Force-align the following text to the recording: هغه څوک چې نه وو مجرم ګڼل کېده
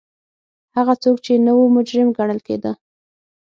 هغه 0.75 0.93
څوک 1.03 1.17
چې 1.25 1.33
نه 1.45 1.51
وو 1.57 1.63
مجرم 1.75 2.09
ګڼل 2.17 2.39
کېده 2.47 2.71